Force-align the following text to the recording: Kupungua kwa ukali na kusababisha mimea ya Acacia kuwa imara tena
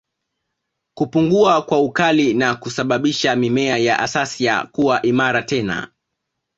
Kupungua 0.97 1.61
kwa 1.61 1.79
ukali 1.81 2.33
na 2.33 2.55
kusababisha 2.55 3.35
mimea 3.35 3.77
ya 3.77 3.99
Acacia 3.99 4.65
kuwa 4.65 5.01
imara 5.01 5.41
tena 5.41 5.91